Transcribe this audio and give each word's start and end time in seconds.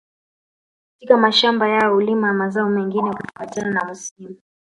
Katika 0.93 1.17
mashamba 1.17 1.67
yao 1.69 1.93
hulima 1.93 2.33
mazao 2.33 2.69
mengine 2.69 3.11
kufuatana 3.13 3.71
na 3.71 3.85
msimu 3.91 4.35